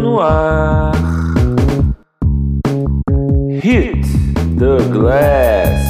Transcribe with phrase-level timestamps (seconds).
[0.00, 0.94] no ar.
[3.62, 4.02] Hit
[4.58, 5.89] the glass.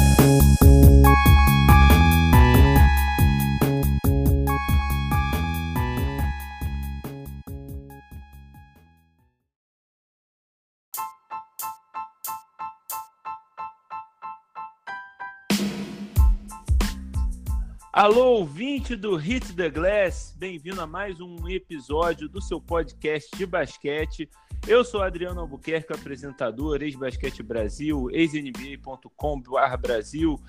[18.01, 23.45] Alô, ouvinte do Hit the Glass, bem-vindo a mais um episódio do seu podcast de
[23.45, 24.27] basquete.
[24.67, 30.41] Eu sou Adriano Albuquerque, apresentador, ex-basquete Brasil, ex-nba.com.br Brasil,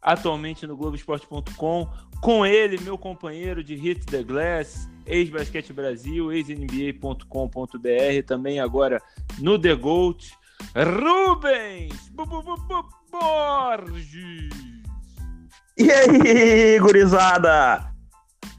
[0.00, 1.88] atualmente no Globoesporte.com.
[2.20, 7.26] Com ele, meu companheiro de Hit the Glass, ex-basquete Brasil, ex-nba.com.br,
[8.24, 9.02] também agora
[9.40, 10.32] no The Gold,
[10.76, 12.12] Rubens
[13.10, 14.81] Borges.
[15.76, 17.84] E aí, gurizada?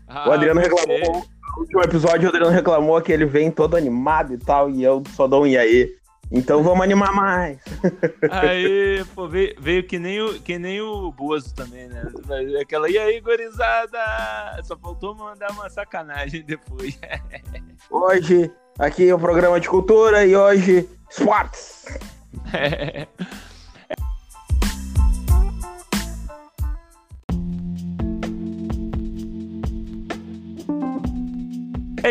[0.08, 1.26] Ah, o Adriano reclamou.
[1.56, 5.04] No último episódio, o Adriano reclamou que ele vem todo animado e tal, e eu
[5.16, 5.96] só dou um e aí.
[6.32, 7.60] Então vamos animar mais.
[8.32, 12.02] Aí, pô, veio, veio que, nem o, que nem o Bozo também, né?
[12.60, 14.00] Aquela, e aí, gorizada?
[14.64, 16.98] Só faltou mandar uma sacanagem depois.
[17.92, 21.86] Hoje, aqui é o programa de cultura e hoje, esportes.
[22.52, 23.08] É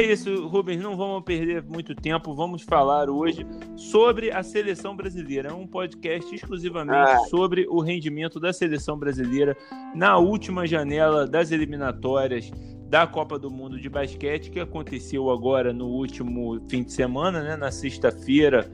[0.04, 2.34] isso, Rubens, não vamos perder muito tempo.
[2.34, 5.50] Vamos falar hoje sobre a seleção brasileira.
[5.50, 7.18] É um podcast exclusivamente Ah.
[7.30, 9.56] sobre o rendimento da seleção brasileira
[9.94, 12.50] na última janela das eliminatórias
[12.88, 17.56] da Copa do Mundo de Basquete, que aconteceu agora no último fim de semana, né?
[17.56, 18.70] na sexta-feira,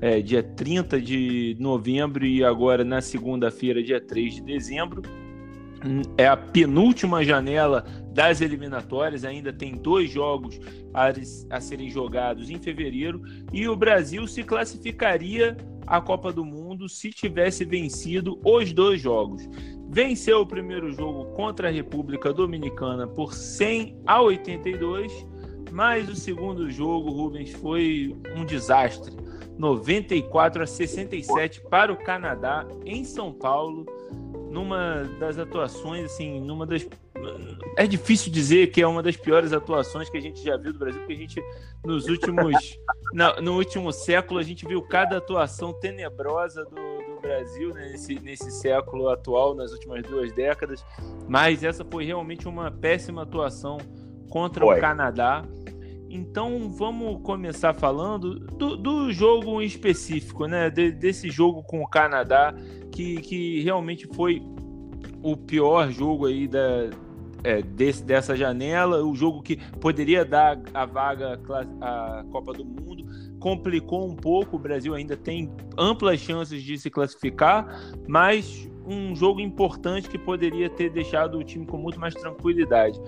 [0.00, 5.02] é, dia 30 de novembro, e agora na segunda-feira, dia 3 de dezembro.
[6.16, 10.60] É a penúltima janela das eliminatórias, ainda tem dois jogos
[10.92, 11.12] a,
[11.50, 15.56] a serem jogados em fevereiro, e o Brasil se classificaria
[15.86, 19.48] à Copa do Mundo se tivesse vencido os dois jogos.
[19.88, 25.26] Venceu o primeiro jogo contra a República Dominicana por 100 a 82,
[25.70, 29.14] mas o segundo jogo, Rubens, foi um desastre.
[29.58, 33.84] 94 a 67 para o Canadá em São Paulo,
[34.52, 36.86] numa das atuações assim, numa das
[37.76, 40.78] é difícil dizer que é uma das piores atuações que a gente já viu do
[40.78, 41.42] Brasil, porque a gente,
[41.84, 42.78] nos últimos.
[43.14, 46.70] na- no último século, a gente viu cada atuação tenebrosa do,
[47.14, 50.84] do Brasil né, nesse, nesse século atual, nas últimas duas décadas.
[51.28, 53.78] Mas essa foi realmente uma péssima atuação
[54.28, 55.44] contra o Canadá.
[56.14, 60.68] Então vamos começar falando do, do jogo em específico, né?
[60.68, 62.54] De- desse jogo com o Canadá,
[62.90, 64.42] que, que realmente foi
[65.22, 66.90] o pior jogo aí da,
[67.42, 71.40] é, desse- dessa janela, o jogo que poderia dar a vaga
[71.80, 73.04] à Copa do Mundo,
[73.40, 79.40] complicou um pouco, o Brasil ainda tem amplas chances de se classificar, mas um jogo
[79.40, 83.00] importante que poderia ter deixado o time com muito mais tranquilidade.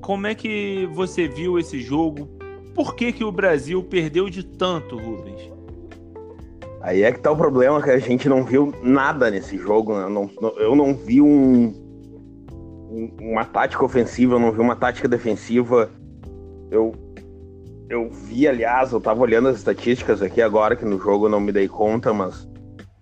[0.00, 2.28] Como é que você viu esse jogo?
[2.74, 5.50] Por que, que o Brasil perdeu de tanto, Rubens?
[6.80, 9.94] Aí é que tá o problema, que a gente não viu nada nesse jogo.
[9.96, 10.04] né?
[10.04, 11.72] Eu não, eu não vi um-
[13.20, 15.90] uma tática ofensiva, eu não vi uma tática defensiva.
[16.70, 16.92] Eu,
[17.88, 21.40] eu vi, aliás, eu tava olhando as estatísticas aqui agora, que no jogo eu não
[21.40, 22.48] me dei conta, mas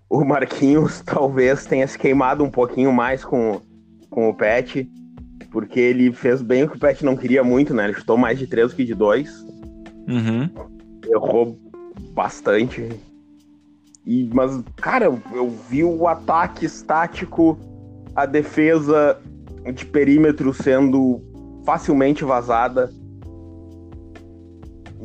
[0.09, 3.61] o Marquinhos talvez tenha se queimado um pouquinho mais com,
[4.09, 4.87] com o Pet,
[5.51, 7.85] porque ele fez bem o que o Pet não queria muito, né?
[7.85, 9.43] Ele chutou mais de três do que de dois
[10.07, 10.49] Uhum.
[11.07, 11.59] errou
[12.13, 12.89] bastante.
[14.05, 17.57] E, mas, cara, eu, vi o ataque estático,
[18.15, 19.19] a defesa
[19.73, 21.21] de perímetro sendo
[21.63, 22.91] facilmente vazada.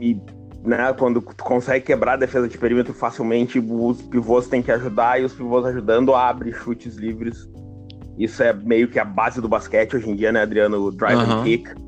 [0.01, 0.19] E,
[0.65, 5.21] né, quando tu consegue quebrar a defesa de perímetro facilmente, os pivôs têm que ajudar,
[5.21, 7.49] e os pivôs ajudando abre chutes livres.
[8.19, 10.79] Isso é meio que a base do basquete hoje em dia, né, Adriano?
[10.79, 11.41] O drive Aham.
[11.41, 11.86] and kick.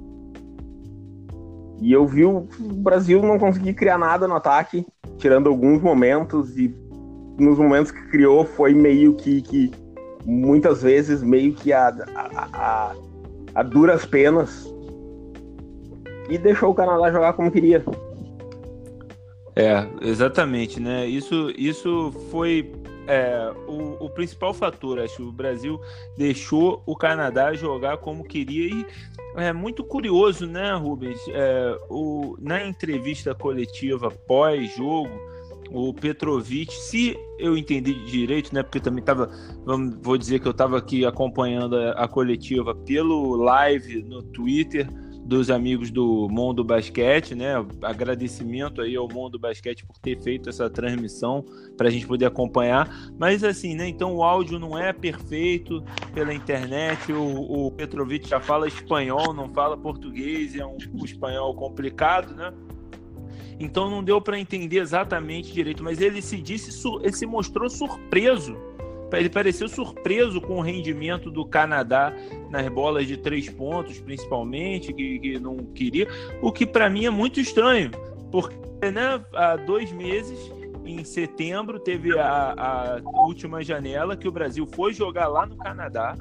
[1.81, 4.85] E eu vi o Brasil não conseguir criar nada no ataque,
[5.17, 6.75] tirando alguns momentos, e
[7.39, 9.71] nos momentos que criou foi meio que, que
[10.25, 12.95] muitas vezes meio que a, a, a,
[13.55, 14.73] a duras penas.
[16.29, 17.83] E deixou o Canadá jogar como queria.
[19.57, 21.07] É, exatamente, né?
[21.07, 22.71] Isso, isso foi
[23.09, 25.01] é, o, o principal fator.
[25.01, 25.81] Acho que o Brasil
[26.17, 28.87] deixou o Canadá jogar como queria e
[29.35, 31.19] é muito curioso, né, Rubens?
[31.29, 35.11] É, o, na entrevista coletiva pós-jogo,
[35.71, 38.63] o Petrovic, se eu entendi direito, né?
[38.63, 39.31] Porque também estava,
[40.01, 44.89] vou dizer que eu estava aqui acompanhando a, a coletiva pelo live no Twitter
[45.29, 47.53] dos amigos do Mundo Basquete, né?
[47.83, 51.45] Agradecimento aí ao Mundo Basquete por ter feito essa transmissão
[51.77, 52.89] para a gente poder acompanhar.
[53.19, 53.87] Mas assim, né?
[53.87, 55.85] Então o áudio não é perfeito
[56.15, 57.13] pela internet.
[57.13, 62.51] O, o Petrovic já fala espanhol, não fala português, é um, um espanhol complicado, né?
[63.61, 66.71] Então não deu para entender exatamente direito, mas ele se disse,
[67.03, 68.57] ele se mostrou surpreso
[69.13, 72.15] ele pareceu surpreso com o rendimento do Canadá
[72.51, 76.09] nas bolas de três pontos, principalmente, que, que não queria,
[76.43, 77.91] o que para mim é muito estranho,
[78.31, 78.57] porque
[78.93, 80.39] né, há dois meses,
[80.85, 86.17] em setembro, teve a, a última janela que o Brasil foi jogar lá no Canadá,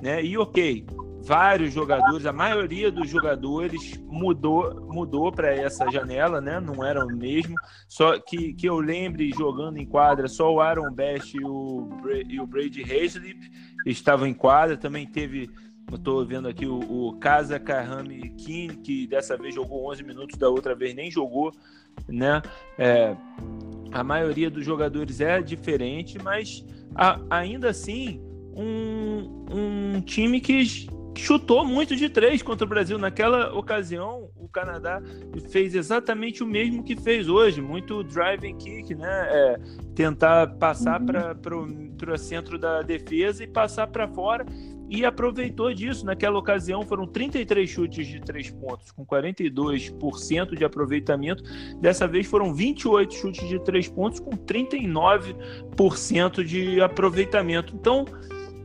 [0.00, 0.22] né?
[0.22, 0.84] E ok,
[1.22, 6.58] vários jogadores, a maioria dos jogadores mudou mudou para essa janela, né?
[6.60, 7.54] Não eram o mesmo.
[7.88, 11.88] Só que, que eu lembre jogando em quadra, só o Aaron Best e o,
[12.28, 13.38] e o Brady Hazlip
[13.86, 14.76] estavam em quadra.
[14.76, 15.48] Também teve,
[15.90, 20.38] eu estou vendo aqui o, o Casa Kahami King, que dessa vez jogou 11 minutos,
[20.38, 21.52] da outra vez nem jogou,
[22.08, 22.42] né?
[22.76, 23.16] É,
[23.92, 26.64] a maioria dos jogadores é diferente, mas
[26.94, 28.20] a, ainda assim
[28.56, 30.64] um, um time que
[31.14, 32.98] chutou muito de três contra o Brasil.
[32.98, 35.00] Naquela ocasião, o Canadá
[35.50, 39.28] fez exatamente o mesmo que fez hoje, muito driving kick, né?
[39.30, 39.60] É,
[39.94, 41.36] tentar passar uhum.
[41.36, 44.44] para o centro da defesa e passar para fora.
[44.88, 46.04] E aproveitou disso.
[46.04, 51.42] Naquela ocasião foram 33 chutes de três pontos, com 42% de aproveitamento.
[51.80, 57.74] Dessa vez foram 28 chutes de três pontos, com 39% de aproveitamento.
[57.74, 58.04] Então,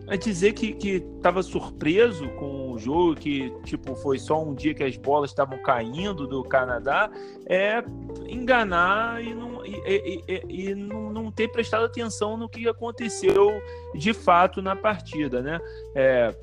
[0.08, 4.74] a dizer que, que tava surpreso com o jogo, que tipo foi só um dia
[4.74, 7.12] que as bolas estavam caindo do Canadá,
[7.46, 7.84] é
[8.26, 13.62] enganar e não, e, e, e não, não, ter prestado atenção no que aconteceu
[13.94, 15.60] de fato na partida, né?
[15.94, 16.34] É,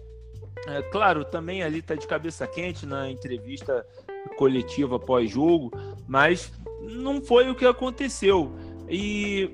[0.68, 3.86] é claro, também ali tá de cabeça quente na entrevista
[4.36, 5.70] coletiva pós-jogo,
[6.06, 6.52] mas
[6.82, 8.52] não foi o que aconteceu.
[8.88, 9.50] E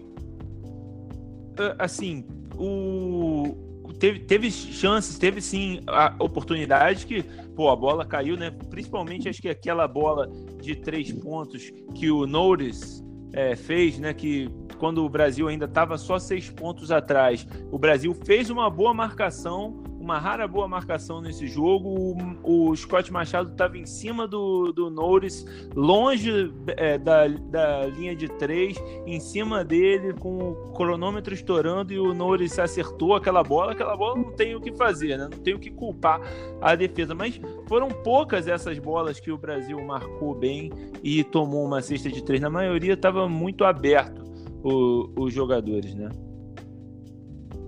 [1.79, 3.70] assim, o
[4.01, 7.23] teve, teve chances, teve sim a oportunidade que,
[7.55, 8.51] pô, a bola caiu, né?
[8.71, 10.27] Principalmente acho que aquela bola
[10.61, 14.15] de três pontos que o Norris é, fez, né?
[14.15, 14.49] Que
[14.79, 19.80] quando o Brasil ainda estava só seis pontos atrás, o Brasil fez uma boa marcação
[20.01, 22.17] uma rara boa marcação nesse jogo.
[22.43, 28.17] O, o Scott Machado estava em cima do, do Norris, longe é, da, da linha
[28.17, 33.73] de três, em cima dele, com o cronômetro estourando, e o Norris acertou aquela bola.
[33.73, 35.29] Aquela bola não tem o que fazer, né?
[35.31, 36.21] não tem o que culpar
[36.63, 37.15] a defesa.
[37.15, 37.39] Mas
[37.69, 42.41] foram poucas essas bolas que o Brasil marcou bem e tomou uma cesta de três.
[42.41, 44.25] Na maioria estava muito aberto
[44.65, 46.09] o, os jogadores, né?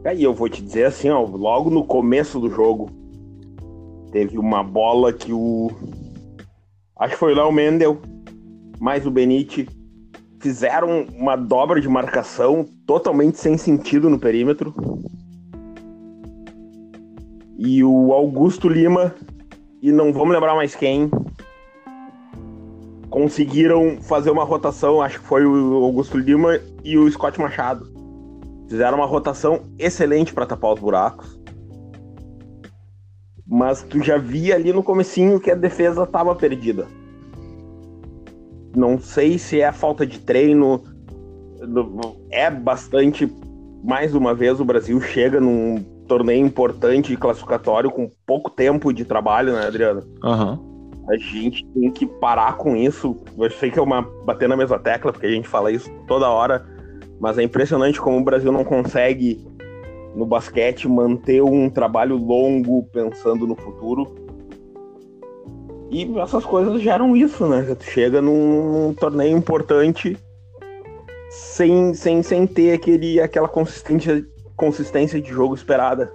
[0.04, 2.90] É, e eu vou te dizer assim, ó, logo no começo do jogo,
[4.10, 5.70] teve uma bola que o.
[6.96, 7.98] Acho que foi o Léo Mendel,
[8.80, 9.68] mais o Benite,
[10.40, 14.74] fizeram uma dobra de marcação totalmente sem sentido no perímetro.
[17.56, 19.14] E o Augusto Lima,
[19.80, 21.08] e não vamos lembrar mais quem,
[23.08, 27.91] conseguiram fazer uma rotação, acho que foi o Augusto Lima e o Scott Machado.
[28.72, 31.38] Fizeram uma rotação excelente para tapar os buracos.
[33.46, 36.86] Mas tu já via ali no comecinho que a defesa estava perdida.
[38.74, 40.82] Não sei se é falta de treino.
[42.30, 43.30] É bastante.
[43.84, 49.52] Mais uma vez, o Brasil chega num torneio importante classificatório com pouco tempo de trabalho,
[49.52, 50.00] né, Adriano?
[50.24, 51.04] Uhum.
[51.10, 53.18] A gente tem que parar com isso.
[53.36, 56.26] Eu sei que é uma bater na mesma tecla, porque a gente fala isso toda
[56.30, 56.72] hora
[57.22, 59.46] mas é impressionante como o Brasil não consegue,
[60.12, 64.12] no basquete, manter um trabalho longo pensando no futuro.
[65.88, 67.62] E essas coisas geram isso, né?
[67.78, 70.18] Tu chega num, num torneio importante
[71.30, 74.26] sem, sem, sem ter aquele, aquela consistência,
[74.56, 76.12] consistência de jogo esperada.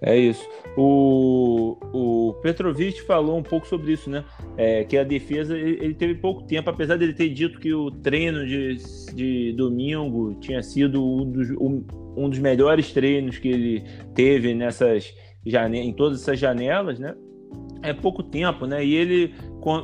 [0.00, 0.46] É isso.
[0.76, 4.24] O, o Petrovic falou um pouco sobre isso, né?
[4.56, 7.90] É, que a defesa ele, ele, teve pouco tempo, apesar dele ter dito que o
[7.90, 8.76] treino de,
[9.14, 11.84] de domingo tinha sido um dos, um,
[12.16, 15.14] um dos melhores treinos que ele teve nessas
[15.44, 17.14] em todas essas janelas, né?
[17.82, 18.84] É pouco tempo, né?
[18.84, 19.34] E ele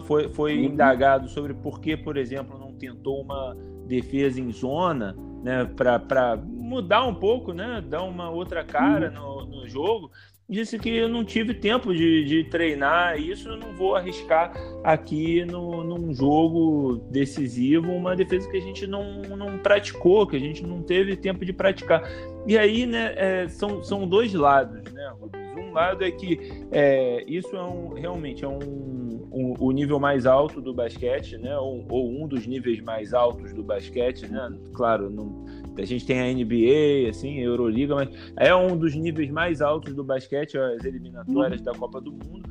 [0.05, 0.65] foi, foi uhum.
[0.65, 3.57] indagado sobre por que, por exemplo, não tentou uma
[3.87, 5.65] defesa em zona, né?
[5.65, 7.83] Para mudar um pouco, né?
[7.87, 10.11] Dar uma outra cara no, no jogo
[10.49, 14.53] disse que eu não tive tempo de, de treinar isso, eu não vou arriscar
[14.83, 20.41] aqui no, num jogo decisivo uma defesa que a gente não, não praticou, que a
[20.41, 22.03] gente não teve tempo de praticar.
[22.47, 25.13] E aí, né, é, são, são dois lados, né?
[25.57, 26.39] Um lado é que
[26.71, 31.57] é, isso é um, realmente é um, um, o nível mais alto do basquete, né,
[31.57, 35.45] ou, ou, um dos níveis mais altos do basquete, né, claro, não
[35.77, 39.95] a gente tem a NBA, assim, a Euroliga, mas é um dos níveis mais altos
[39.95, 41.65] do basquete, as eliminatórias uhum.
[41.65, 42.49] da Copa do Mundo.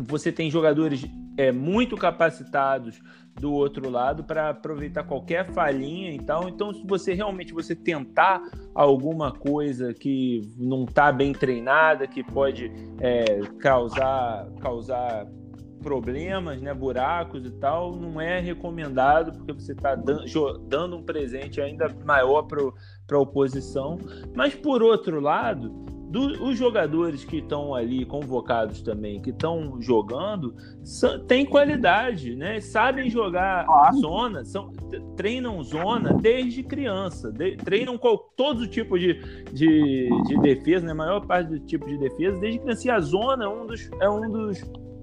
[0.00, 1.04] Você tem jogadores
[1.36, 3.00] é, muito capacitados
[3.40, 6.48] do outro lado para aproveitar qualquer falhinha e tal.
[6.48, 8.42] Então, se você realmente você tentar
[8.74, 15.26] alguma coisa que não está bem treinada, que pode é, causar causar
[15.82, 21.88] problemas, né, buracos e tal, não é recomendado porque você está dando um presente ainda
[22.04, 23.98] maior para a oposição.
[24.34, 30.54] Mas por outro lado, do, os jogadores que estão ali convocados também, que estão jogando,
[31.26, 32.60] têm qualidade, né?
[32.60, 33.96] Sabem jogar claro.
[33.96, 34.70] zona, são,
[35.16, 39.14] treinam zona desde criança, de, treinam qual, todo o tipo de,
[39.52, 40.92] de, de defesa, né?
[40.92, 42.86] A maior parte do tipo de defesa desde criança.
[42.86, 44.62] E a zona é um dos, é um dos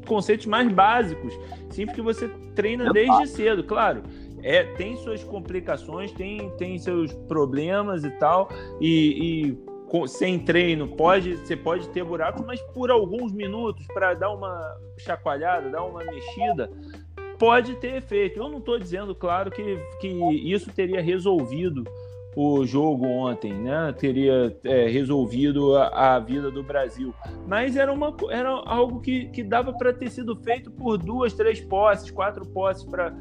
[0.09, 1.33] conceitos mais básicos,
[1.69, 4.03] sempre que você treina desde cedo, claro.
[4.41, 8.49] É, tem suas complicações, tem, tem seus problemas e tal,
[8.79, 9.53] e,
[10.01, 14.77] e sem treino pode você pode ter buracos, mas por alguns minutos para dar uma
[14.97, 16.71] chacoalhada, dar uma mexida,
[17.37, 18.39] pode ter efeito.
[18.39, 20.07] Eu não estou dizendo, claro, que, que
[20.51, 21.83] isso teria resolvido
[22.35, 23.93] o jogo ontem, né?
[23.97, 27.13] Teria é, resolvido a, a, vida do Brasil.
[27.47, 31.59] Mas era, uma, era algo que, que dava para ter sido feito por duas, três
[31.59, 33.13] posses, quatro posses para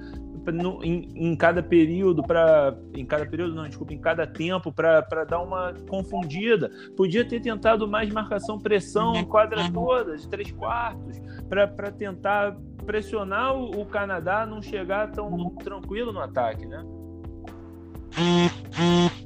[0.82, 5.40] em, em, cada período para em cada período não desculpa em cada tempo para dar
[5.40, 6.70] uma confundida.
[6.96, 13.54] Podia ter tentado mais marcação pressão em quadra toda de três quartos para tentar pressionar
[13.54, 16.82] o, o Canadá não chegar tão tranquilo no ataque né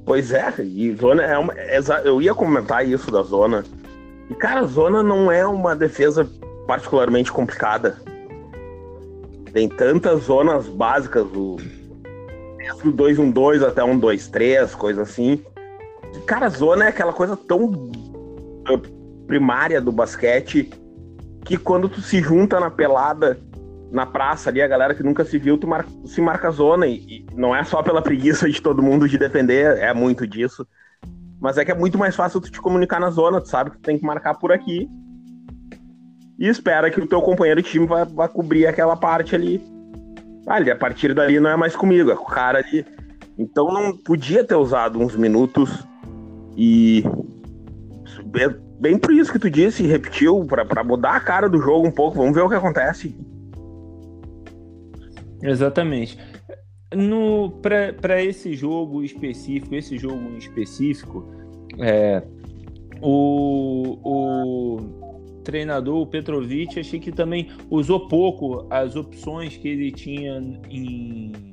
[0.05, 1.55] Pois é, e zona é uma.
[2.05, 3.65] Eu ia comentar isso da zona.
[4.29, 6.29] E, cara, zona não é uma defesa
[6.67, 7.99] particularmente complicada.
[9.53, 11.57] Tem tantas zonas básicas, o
[12.85, 15.43] do 2-1-2 até 1-2-3, coisa assim.
[16.15, 17.91] E, cara, zona é aquela coisa tão
[19.27, 20.71] primária do basquete
[21.45, 23.39] que quando tu se junta na pelada
[23.93, 25.87] na praça ali, a galera que nunca se viu, tu mar...
[26.07, 26.87] se marca zona.
[26.87, 30.67] E, e, não é só pela preguiça de todo mundo de defender, é muito disso.
[31.39, 33.77] Mas é que é muito mais fácil tu te comunicar na zona, tu sabe que
[33.77, 34.89] tu tem que marcar por aqui.
[36.39, 39.63] E espera que o teu companheiro de time vai, cobrir aquela parte ali.
[40.47, 42.87] Ali, a partir dali não é mais comigo, é com o cara ali.
[43.39, 45.87] Então não podia ter usado uns minutos
[46.57, 47.05] e.
[48.81, 52.17] Bem por isso que tu disse, repetiu, para mudar a cara do jogo um pouco.
[52.17, 53.15] Vamos ver o que acontece.
[55.43, 56.17] Exatamente.
[58.01, 61.27] Para esse jogo específico, esse jogo específico,
[61.79, 62.23] é,
[63.01, 70.39] o, o treinador, o Petrovic, achei que também usou pouco as opções que ele tinha
[70.71, 71.52] em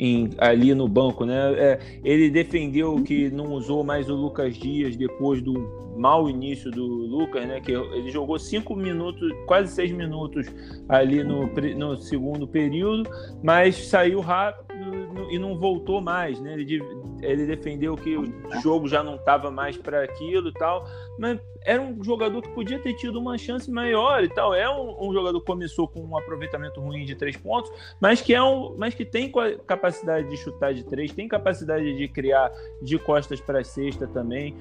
[0.00, 1.52] em, ali no banco, né?
[1.58, 5.52] É, ele defendeu que não usou mais o Lucas Dias depois do
[5.94, 7.60] mau início do Lucas, né?
[7.60, 10.46] Que ele jogou cinco minutos, quase seis minutos
[10.88, 13.10] ali no, no segundo período,
[13.42, 14.89] mas saiu rápido
[15.30, 16.54] e não voltou mais, né?
[16.54, 16.82] Ele,
[17.22, 18.24] ele defendeu que o
[18.62, 20.86] jogo já não estava mais para aquilo e tal,
[21.18, 24.54] mas era um jogador que podia ter tido uma chance maior e tal.
[24.54, 28.34] É um, um, jogador que começou com um aproveitamento ruim de três pontos, mas que
[28.34, 29.30] é um, mas que tem
[29.66, 32.50] capacidade de chutar de três, tem capacidade de criar
[32.82, 34.56] de costas para cesta também.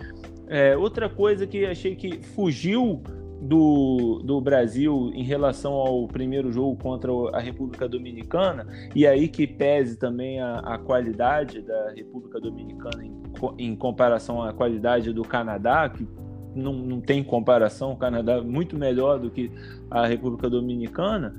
[0.47, 3.01] É, outra coisa que achei que fugiu
[3.41, 9.48] do, do Brasil em relação ao primeiro jogo contra a República Dominicana, e aí que
[9.48, 13.13] pese também a, a qualidade da República Dominicana em,
[13.58, 16.05] em comparação à qualidade do Canadá, que
[16.53, 19.51] não, não tem comparação, o Canadá é muito melhor do que
[19.89, 21.34] a República Dominicana.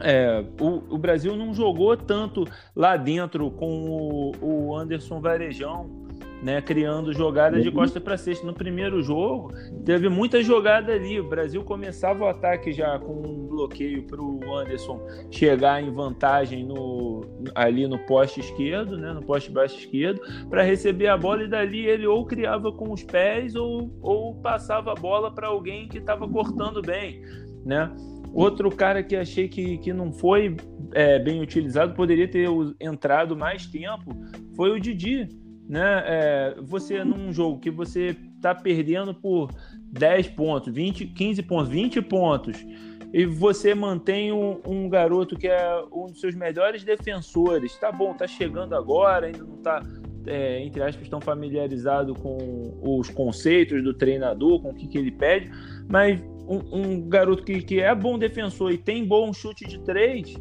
[0.00, 6.03] É, o, o, Brasil não jogou tanto lá dentro com o, o Anderson Varejão
[6.44, 8.46] né, criando jogadas de costa para cesta.
[8.46, 9.50] No primeiro jogo,
[9.82, 11.18] teve muita jogada ali.
[11.18, 16.62] O Brasil começava o ataque já com um bloqueio para o Anderson chegar em vantagem
[16.62, 17.22] no,
[17.54, 20.20] ali no poste esquerdo, né, no poste baixo esquerdo,
[20.50, 24.92] para receber a bola e dali ele ou criava com os pés ou, ou passava
[24.92, 27.22] a bola para alguém que estava cortando bem,
[27.64, 27.90] né?
[28.34, 30.56] Outro cara que achei que, que não foi
[30.92, 32.48] é, bem utilizado, poderia ter
[32.80, 34.14] entrado mais tempo,
[34.54, 35.28] foi o Didi
[35.68, 36.02] né?
[36.06, 39.50] É, você num jogo que você está perdendo por
[39.92, 42.64] 10 pontos, 20, 15 pontos, 20 pontos,
[43.12, 48.12] e você mantém um, um garoto que é um dos seus melhores defensores, tá bom,
[48.12, 49.82] tá chegando agora, ainda não tá
[50.26, 55.10] é, entre aspas, estão familiarizados com os conceitos do treinador, com o que, que ele
[55.10, 55.50] pede,
[55.88, 60.34] mas um, um, garoto que, que é bom defensor e tem bom chute de três,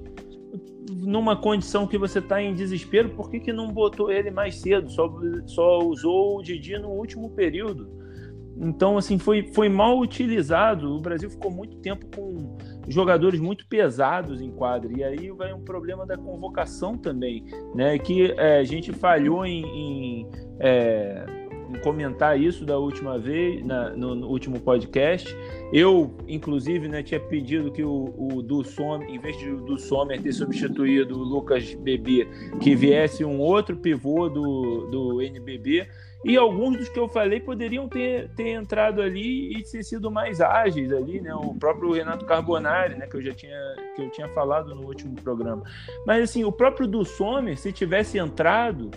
[0.94, 4.90] numa condição que você está em desespero, por que, que não botou ele mais cedo?
[4.90, 5.12] Só,
[5.46, 8.04] só usou o Didi no último período.
[8.56, 10.96] Então, assim, foi, foi mal utilizado.
[10.96, 12.56] O Brasil ficou muito tempo com
[12.88, 14.92] jogadores muito pesados em quadra.
[14.96, 17.98] E aí vai um problema da convocação também, né?
[17.98, 21.43] Que é, a gente falhou em, em, é, em,
[21.82, 25.36] comentar isso da última vez, na, no, no, último podcast.
[25.72, 29.78] Eu, inclusive, né, tinha pedido que o, o do Sommer, em vez de o do
[29.78, 32.28] Sommer ter substituído o Lucas Bebê,
[32.62, 35.88] que viesse um outro pivô do, do NBB
[36.26, 40.40] e alguns dos que eu falei poderiam ter, ter entrado ali e ter sido mais
[40.40, 41.36] ágeis ali, né?
[41.36, 43.08] O próprio Renato Carbonari, né?
[43.08, 43.60] Que eu já tinha,
[43.94, 45.64] que eu tinha falado no último programa.
[46.08, 48.90] Mas assim, o próprio do Sommer, se tivesse entrado,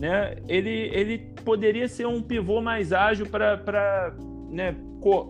[0.00, 0.36] né?
[0.48, 4.14] Ele, ele poderia ser um pivô mais ágil para
[4.48, 4.74] né,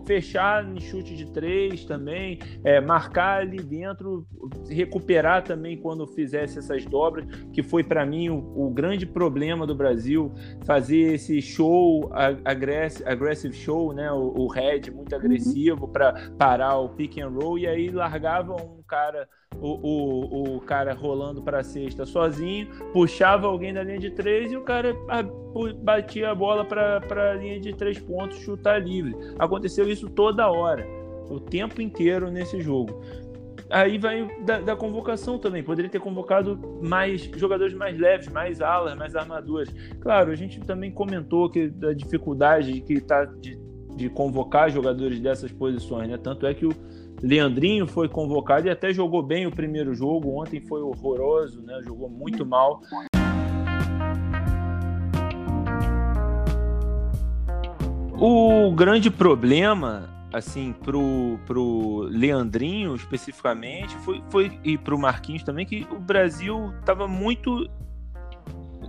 [0.05, 4.25] fechar em chute de três também, é, marcar ali dentro,
[4.69, 9.75] recuperar também quando fizesse essas dobras, que foi para mim o, o, grande problema do
[9.75, 10.31] Brasil,
[10.65, 12.09] fazer esse show,
[12.43, 15.19] aggressive, aggressive show, né, o, o head muito uhum.
[15.19, 15.91] agressivo uhum.
[15.91, 20.93] para parar o pick and roll, e aí largava um cara o, o, o cara
[20.93, 24.93] rolando para cesta sozinho, puxava alguém da linha de três e o cara
[25.81, 29.15] batia a bola para a linha de três pontos, chutar livre.
[29.39, 30.85] Aconteceu isso toda hora,
[31.29, 33.01] o tempo inteiro nesse jogo.
[33.69, 35.63] Aí vai da, da, convocação também.
[35.63, 39.69] Poderia ter convocado mais jogadores mais leves, mais alas, mais armaduras.
[40.01, 43.57] Claro, a gente também comentou que da dificuldade que está de,
[43.95, 46.17] de convocar jogadores dessas posições, né?
[46.17, 46.71] Tanto é que o,
[47.21, 50.41] Leandrinho foi convocado e até jogou bem o primeiro jogo.
[50.41, 51.79] Ontem foi horroroso, né?
[51.83, 52.81] Jogou muito mal.
[58.19, 65.87] O grande problema, assim, pro, pro Leandrinho especificamente, foi, foi e pro Marquinhos também, que
[65.91, 67.67] o Brasil estava muito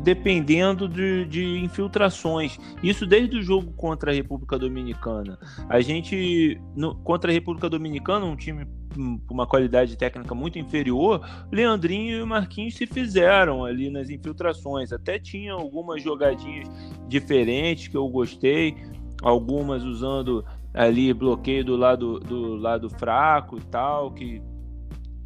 [0.00, 2.58] dependendo de, de, infiltrações.
[2.82, 5.38] Isso desde o jogo contra a República Dominicana.
[5.68, 11.26] A gente, no, contra a República Dominicana, um time com uma qualidade técnica muito inferior,
[11.50, 14.92] Leandrinho e Marquinhos se fizeram ali nas infiltrações.
[14.92, 16.68] Até tinha algumas jogadinhas
[17.08, 18.76] diferentes que eu gostei,
[19.22, 24.42] algumas usando ali bloqueio do lado do lado fraco e tal, que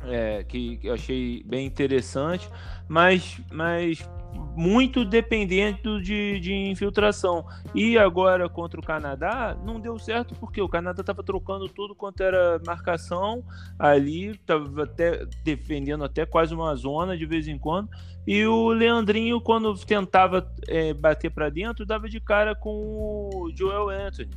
[0.09, 2.49] é, que eu achei bem interessante,
[2.89, 4.09] mas, mas
[4.57, 7.45] muito dependente de, de infiltração.
[7.75, 12.23] E agora contra o Canadá não deu certo porque o Canadá estava trocando tudo quanto
[12.23, 13.45] era marcação
[13.79, 17.91] ali, estava até defendendo até quase uma zona de vez em quando.
[18.27, 23.91] E o Leandrinho, quando tentava é, bater para dentro, dava de cara com o Joel
[23.91, 24.31] Anthony.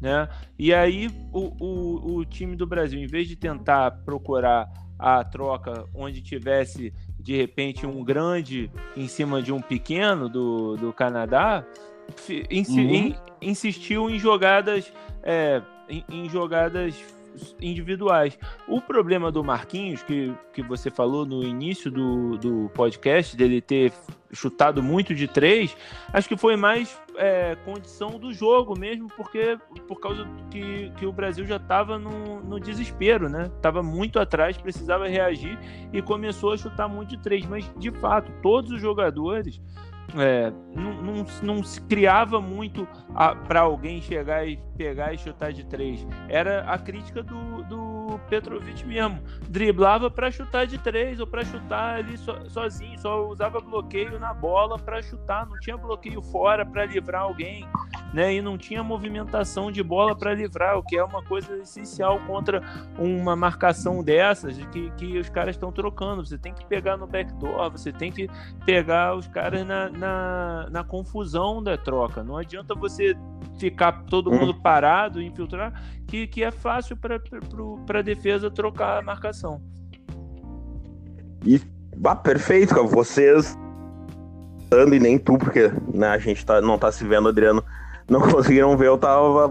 [0.00, 0.28] Né?
[0.58, 5.84] E aí o, o, o time do Brasil, em vez de tentar procurar a troca
[5.94, 6.92] onde tivesse
[7.26, 11.66] de repente um grande em cima de um pequeno do, do Canadá,
[12.48, 12.94] insi uhum.
[12.94, 14.92] in, insistiu em jogadas
[15.24, 16.94] é, em, em, jogadas
[17.60, 18.38] individuais.
[18.68, 23.92] O problema do Marquinhos, que, que você falou no início do, do podcast, dele ter
[24.32, 25.76] chutado muito de três,
[26.12, 31.12] acho que foi mais é, condição do jogo mesmo, porque por causa que, que o
[31.12, 33.50] Brasil já estava no, no desespero, né?
[33.62, 35.58] Tava muito atrás, precisava reagir
[35.92, 37.46] e começou a chutar muito de três.
[37.46, 39.60] Mas, de fato, todos os jogadores
[40.14, 42.86] é, não, não, não, se criava muito
[43.48, 46.06] para alguém chegar e pegar e chutar de três.
[46.28, 49.20] Era a crítica do, do Petrovic mesmo.
[49.48, 54.32] Driblava para chutar de três ou para chutar ali so, sozinho, só usava bloqueio na
[54.32, 57.66] bola para chutar, não tinha bloqueio fora para livrar alguém,
[58.16, 58.34] né?
[58.34, 62.62] E não tinha movimentação de bola para livrar, o que é uma coisa essencial contra
[62.98, 66.24] uma marcação dessas que, que os caras estão trocando.
[66.24, 68.26] Você tem que pegar no backdoor, você tem que
[68.64, 72.24] pegar os caras na na, na confusão da troca.
[72.24, 73.14] Não adianta você
[73.58, 74.60] ficar todo mundo hum.
[74.62, 77.20] parado, infiltrar, que, que é fácil para
[77.98, 79.60] a defesa trocar a marcação.
[81.44, 81.60] E,
[81.94, 82.82] bah, perfeito.
[82.86, 83.54] Vocês
[84.72, 87.62] e nem tu, porque né, a gente tá, não tá se vendo, Adriano,
[88.08, 89.48] não conseguiram ver, eu tava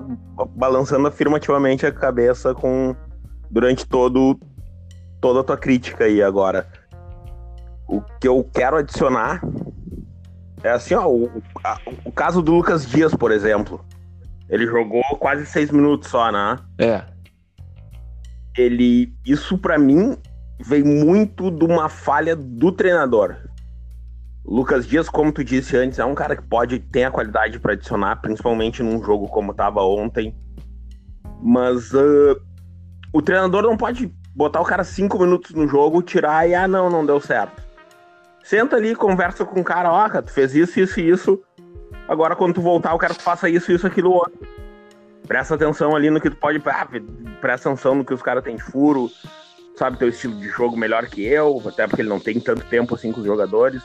[0.56, 2.96] balançando afirmativamente a cabeça com
[3.50, 4.39] durante todo
[5.22, 6.68] toda a tua crítica aí agora.
[7.88, 9.41] O que eu quero adicionar
[10.63, 11.32] É assim, ó, o,
[11.63, 13.84] a, o caso do Lucas Dias, por exemplo.
[14.50, 16.58] Ele jogou quase seis minutos só, né?
[16.78, 17.04] É.
[18.58, 19.13] Ele.
[19.26, 20.18] Isso para mim
[20.60, 23.36] veio muito de uma falha do treinador.
[24.47, 27.73] Lucas Dias, como tu disse antes, é um cara que pode ter a qualidade para
[27.73, 30.36] adicionar, principalmente num jogo como estava ontem.
[31.41, 32.39] Mas uh,
[33.12, 36.91] o treinador não pode botar o cara cinco minutos no jogo, tirar e ah, não,
[36.91, 37.63] não deu certo.
[38.43, 41.41] Senta ali, conversa com o cara, ó, oh, tu fez isso, isso e isso.
[42.08, 44.47] Agora, quando tu voltar, eu quero que faça isso, isso, aquilo, outro.
[45.27, 46.62] Presta atenção ali no que tu pode.
[46.67, 46.88] Ah,
[47.41, 49.10] presta atenção no que os caras têm de furo,
[49.75, 52.93] sabe teu estilo de jogo melhor que eu, até porque ele não tem tanto tempo
[52.93, 53.81] assim com os jogadores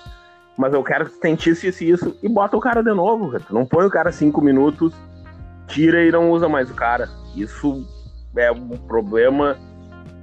[0.60, 3.30] mas eu quero que tu tente isso, isso, isso, e bota o cara de novo,
[3.30, 3.42] cara.
[3.48, 4.92] Tu não põe o cara cinco minutos,
[5.66, 7.08] tira e não usa mais o cara.
[7.34, 7.82] Isso
[8.36, 9.56] é um problema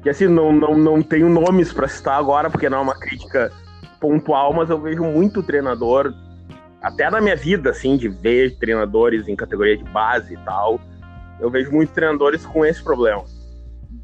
[0.04, 3.52] que, assim, não, não, não tenho nomes para citar agora, porque não é uma crítica
[4.00, 6.14] pontual, mas eu vejo muito treinador,
[6.84, 10.80] até na minha vida, assim, de ver treinadores em categoria de base e tal,
[11.40, 13.24] eu vejo muitos treinadores com esse problema.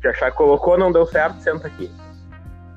[0.01, 1.91] De achar que colocou, não deu certo, senta aqui.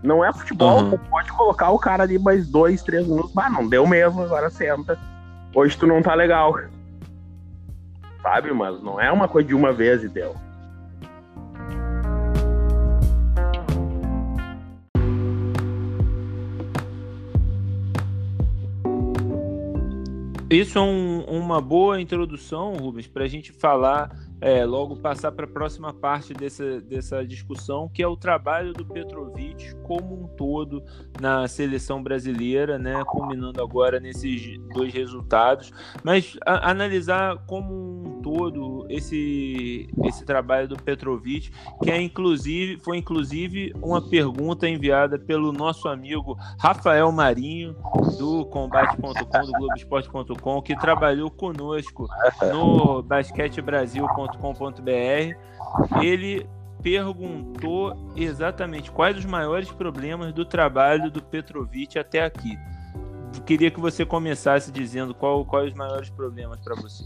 [0.03, 0.99] Não é futebol, uhum.
[1.11, 3.33] pode colocar o cara ali mais dois, três minutos.
[3.37, 4.99] Ah, não deu mesmo, agora senta.
[5.55, 6.55] Hoje tu não tá legal.
[8.23, 8.53] Sabe?
[8.53, 10.35] Mas não é uma coisa de uma vez e deu.
[20.49, 25.47] Isso é um, uma boa introdução, Rubens, para a gente falar é, logo passar para
[25.47, 30.83] a próxima parte dessa, dessa discussão, que é o trabalho do Petrovic como um todo
[31.21, 35.73] na seleção brasileira, né, culminando agora nesses dois resultados,
[36.05, 41.51] mas a, analisar como um todo esse, esse trabalho do Petrovic,
[41.83, 47.75] que é inclusive foi inclusive uma pergunta enviada pelo nosso amigo Rafael Marinho
[48.19, 52.07] do combate.com do Globoesporte.com, que trabalhou conosco
[52.53, 55.37] no basquetebrasil.com com.br
[56.03, 56.47] ele
[56.83, 62.57] perguntou exatamente quais os maiores problemas do trabalho do Petrovic até aqui.
[63.43, 67.05] Queria que você começasse dizendo qual, quais os maiores problemas para você.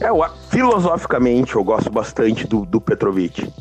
[0.00, 3.52] É, eu, filosoficamente, eu gosto bastante do, do Petrovic.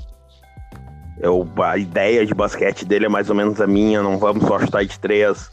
[1.20, 4.02] Eu, a ideia de basquete dele é mais ou menos a minha.
[4.02, 5.50] Não vamos só chutar de três.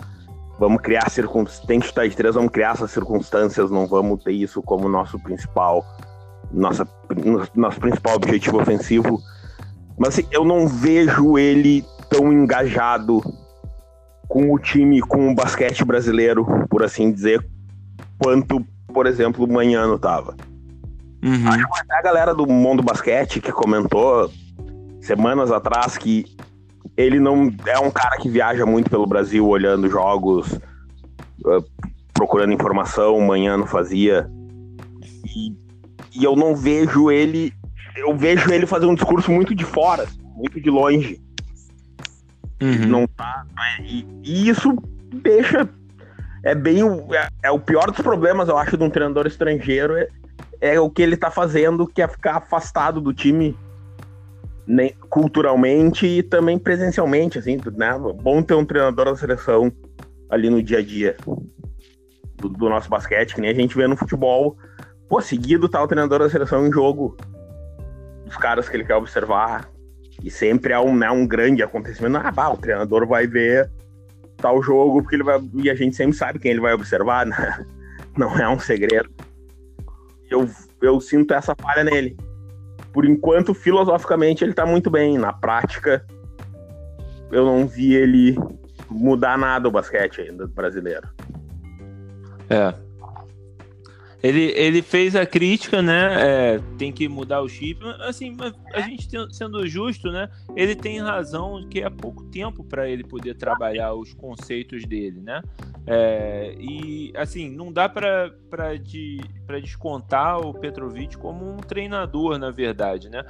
[0.58, 1.66] Vamos criar circunstâncias.
[1.66, 3.70] Tem que chutar de três, vamos criar essas circunstâncias.
[3.70, 5.84] Não vamos ter isso como nosso principal
[6.52, 6.86] nossa,
[7.54, 9.22] nosso principal objetivo ofensivo.
[9.98, 13.22] Mas assim, eu não vejo ele tão engajado
[14.30, 17.44] com o time, com o basquete brasileiro, por assim dizer,
[18.16, 20.36] quanto, por exemplo, o Manhano tava.
[21.22, 21.48] Uhum.
[21.48, 24.30] Até a galera do mundo basquete que comentou
[25.00, 26.24] semanas atrás que
[26.96, 30.52] ele não é um cara que viaja muito pelo Brasil olhando jogos,
[31.44, 31.64] uh,
[32.14, 34.30] procurando informação, o Manhano fazia.
[35.26, 35.54] E
[36.14, 37.52] e eu não vejo ele.
[37.96, 41.20] Eu vejo ele fazer um discurso muito de fora, muito de longe.
[42.60, 42.86] Uhum.
[42.86, 43.44] Não tá.
[43.82, 44.76] E, e, isso
[45.14, 45.68] deixa.
[46.42, 46.82] É bem.
[47.12, 49.96] É, é, o pior dos problemas, eu acho, de um treinador estrangeiro.
[49.96, 50.08] É,
[50.60, 53.56] é o que ele tá fazendo, que é ficar afastado do time
[54.66, 57.92] né, culturalmente e também presencialmente, assim, né?
[58.22, 59.72] Bom ter um treinador da seleção
[60.28, 61.16] ali no dia a dia
[62.36, 64.56] do, do nosso basquete, que nem a gente vê no futebol
[65.10, 67.16] pô, seguido tá o treinador da seleção em jogo
[68.24, 69.68] dos caras que ele quer observar.
[70.22, 72.16] E sempre é um, né, um grande acontecimento.
[72.16, 73.70] Ah, bah, o treinador vai ver
[74.36, 75.40] tal jogo, porque ele vai.
[75.54, 77.66] E a gente sempre sabe quem ele vai observar, né?
[78.16, 79.10] Não é um segredo.
[80.30, 80.48] Eu,
[80.82, 82.16] eu sinto essa falha nele.
[82.92, 85.16] Por enquanto, filosoficamente, ele tá muito bem.
[85.16, 86.04] Na prática,
[87.30, 88.36] eu não vi ele
[88.90, 91.08] mudar nada o basquete ainda brasileiro.
[92.48, 92.74] É,
[94.22, 96.16] ele, ele fez a crítica, né?
[96.18, 97.80] É, tem que mudar o chip.
[98.00, 98.36] Assim,
[98.74, 100.28] a gente sendo justo, né?
[100.54, 105.42] Ele tem razão que é pouco tempo para ele poder trabalhar os conceitos dele, né?
[105.86, 108.30] É, e assim, não dá para
[108.82, 109.18] de,
[109.62, 113.24] descontar o Petrovic como um treinador, na verdade, né?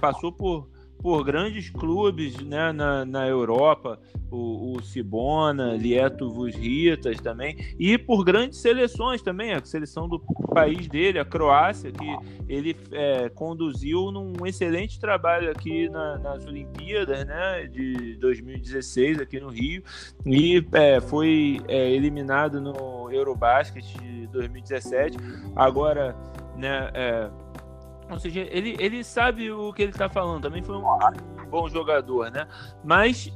[0.00, 3.98] Passou por por grandes clubes né, na, na Europa,
[4.30, 10.18] o, o Cibona, Lieto Ritas também, e por grandes seleções também, a seleção do
[10.52, 12.16] país dele, a Croácia, que
[12.48, 19.48] ele é, conduziu num excelente trabalho aqui na, nas Olimpíadas né, de 2016, aqui no
[19.48, 19.82] Rio,
[20.24, 25.16] e é, foi é, eliminado no Eurobasket de 2017.
[25.54, 26.16] Agora,
[26.56, 27.30] né, é,
[28.10, 30.42] ou seja, ele, ele sabe o que ele está falando.
[30.42, 30.84] Também foi um,
[31.48, 32.46] bom jogador, né?
[32.84, 33.32] Mas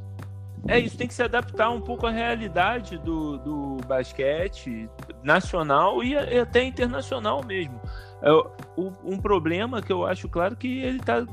[0.68, 4.88] é isso, tem que se adaptar um pouco à realidade do, do basquete
[5.22, 7.80] nacional e, e até internacional mesmo.
[8.22, 8.30] É,
[8.76, 11.24] o, um problema que eu acho claro que ele está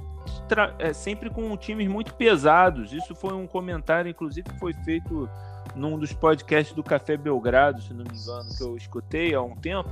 [0.79, 2.93] é, sempre com times muito pesados.
[2.93, 5.29] Isso foi um comentário, inclusive, que foi feito
[5.75, 9.55] num dos podcasts do Café Belgrado, se não me engano, que eu escutei há um
[9.55, 9.89] tempo.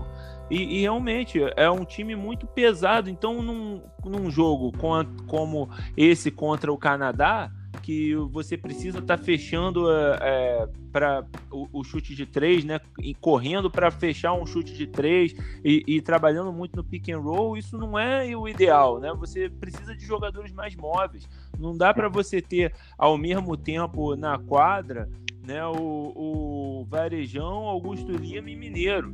[0.50, 3.10] E, e realmente é um time muito pesado.
[3.10, 7.52] Então, num, num jogo com, como esse contra o Canadá,
[7.86, 12.80] que você precisa estar tá fechando é, é para o, o, chute de três, né?
[13.00, 17.20] E correndo para fechar um chute de três e, e, trabalhando muito no pick and
[17.20, 19.14] roll, isso não é o ideal, né?
[19.20, 21.28] Você precisa de jogadores mais móveis.
[21.60, 25.08] Não dá para você ter ao mesmo tempo na quadra,
[25.46, 25.64] né?
[25.68, 29.14] O, o Varejão, Augusto Lima e Mineiro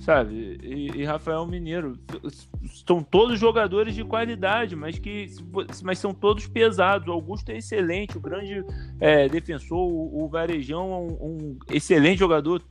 [0.00, 0.58] sabe?
[0.62, 1.98] E, e, Rafael Mineiro.
[2.86, 5.30] São todos jogadores de qualidade, mas que
[5.82, 7.08] mas são todos pesados.
[7.08, 8.64] O Augusto é excelente, o grande
[8.98, 12.62] é, defensor, o, o Varejão é um, um, excelente jogador.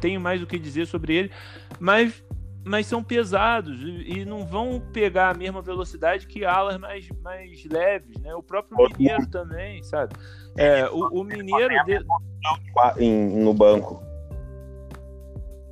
[0.00, 1.30] Tenho mais o que dizer sobre ele,
[1.78, 2.22] mas
[2.64, 7.64] mas são pesados e, e não vão pegar a mesma velocidade que alas mais, mais
[7.64, 8.32] leves, né?
[8.34, 10.14] O próprio Mineiro também, sabe?
[10.56, 12.04] É, o, o Mineiro de...
[13.42, 14.00] no banco.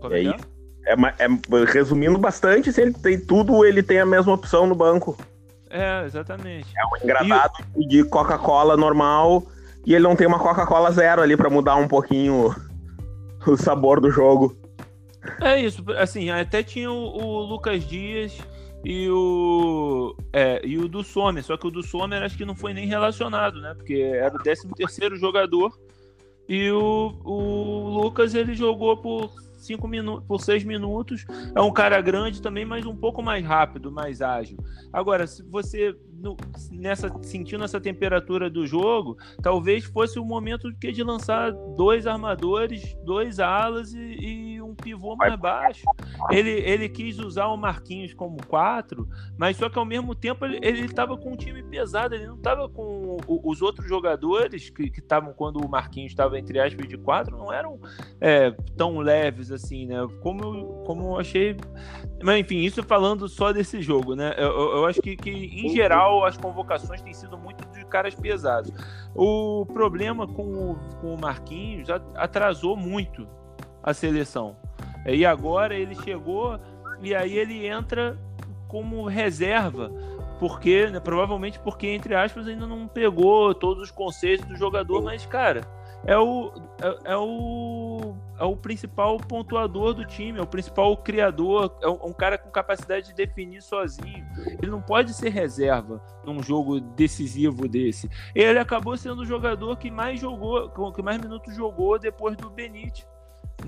[0.00, 0.50] Como é, é isso?
[0.87, 5.16] É, é, resumindo bastante, se ele tem tudo, ele tem a mesma opção no banco.
[5.69, 6.66] É, exatamente.
[6.77, 7.87] É um engradado e...
[7.87, 9.47] de Coca-Cola normal
[9.87, 12.55] e ele não tem uma Coca-Cola zero ali para mudar um pouquinho
[13.47, 14.57] o sabor do jogo.
[15.40, 18.38] É isso, assim, até tinha o, o Lucas Dias
[18.85, 22.55] e o é, e o do Sommer, só que o do Sommer acho que não
[22.55, 23.75] foi nem relacionado, né?
[23.75, 25.73] Porque era o 13 terceiro jogador
[26.49, 29.31] e o, o Lucas ele jogou por
[29.70, 31.24] cinco minutos, por seis minutos.
[31.54, 34.59] É um cara grande também, mas um pouco mais rápido, mais ágil.
[34.92, 36.37] Agora, se você no,
[36.70, 42.96] nessa sentindo essa temperatura do jogo, talvez fosse o momento que de lançar dois armadores,
[43.04, 45.85] dois alas e, e um pivô mais baixo.
[46.30, 50.85] Ele, ele quis usar o Marquinhos como quatro, mas só que ao mesmo tempo ele
[50.85, 55.33] estava com um time pesado, ele não estava com o, os outros jogadores que estavam
[55.33, 57.80] quando o Marquinhos estava entre aspas de quatro, não eram
[58.20, 60.06] é, tão leves assim, né?
[60.20, 61.56] Como, como eu achei.
[62.22, 64.35] Mas enfim, isso falando só desse jogo, né?
[64.37, 68.14] Eu, eu acho que, que em geral geral, as convocações têm sido muito de caras
[68.14, 68.72] pesados.
[69.14, 73.26] O problema com o, com o Marquinhos atrasou muito
[73.83, 74.56] a seleção.
[75.06, 76.59] E agora ele chegou
[77.02, 78.16] e aí ele entra
[78.68, 79.90] como reserva,
[80.38, 85.26] porque né, provavelmente porque entre aspas ainda não pegou todos os conceitos do jogador, mas
[85.26, 85.62] cara,
[86.07, 91.77] é o, é, é, o, é o principal pontuador do time, é o principal criador,
[91.83, 94.27] é um, cara com capacidade de definir sozinho.
[94.63, 98.09] Ele não pode ser reserva num jogo decisivo desse.
[98.35, 103.07] Ele acabou sendo o jogador que mais jogou, que mais minutos jogou depois do Benítez.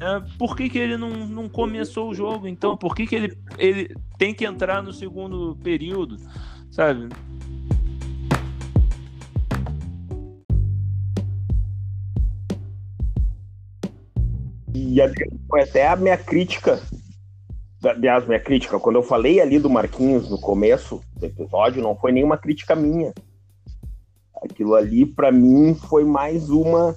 [0.00, 2.76] É, por que, que ele não, não começou o jogo então?
[2.76, 6.16] Por que, que ele, ele tem que entrar no segundo período?
[6.70, 7.08] Sabe?
[14.74, 14.96] E
[15.48, 16.80] foi até a minha crítica,
[17.84, 22.12] aliás, minha crítica, quando eu falei ali do Marquinhos no começo do episódio, não foi
[22.12, 23.12] nenhuma crítica minha.
[24.42, 26.94] Aquilo ali, para mim, foi mais uma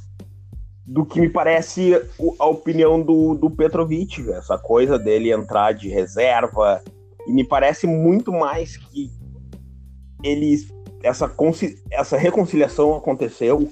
[0.85, 1.93] do que me parece
[2.39, 6.81] a opinião do, do Petrovic, essa coisa dele entrar de reserva,
[7.27, 9.11] e me parece muito mais que
[10.23, 10.67] ele
[11.03, 11.31] essa,
[11.91, 13.69] essa reconciliação aconteceu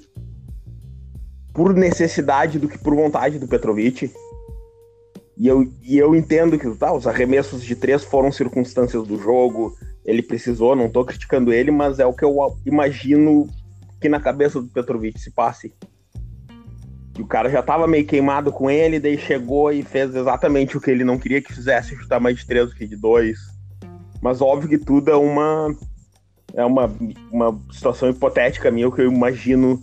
[1.54, 4.12] por necessidade do que por vontade do Petrovic.
[5.36, 9.74] E eu, e eu entendo que tá, os arremessos de três foram circunstâncias do jogo,
[10.04, 12.36] ele precisou, não tô criticando ele, mas é o que eu
[12.66, 13.48] imagino
[14.00, 15.72] que na cabeça do Petrovic se passe.
[17.14, 20.80] Que o cara já tava meio queimado com ele, daí chegou e fez exatamente o
[20.80, 23.38] que ele não queria que fizesse, chutar mais de três do que de dois.
[24.20, 25.74] Mas óbvio que tudo é uma
[26.54, 26.92] é uma,
[27.32, 29.80] uma situação hipotética minha, o que eu imagino